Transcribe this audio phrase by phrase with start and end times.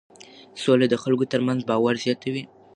[0.63, 2.43] سوله د خلکو ترمنځ باور زیاتوي.